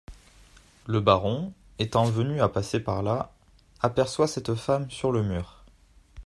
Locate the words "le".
0.87-0.99, 5.11-5.21